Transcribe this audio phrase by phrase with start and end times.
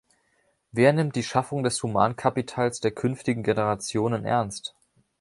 [0.71, 4.73] Wer nimmt die Schaffung des Humankapitals der künftigen Generationen ernst?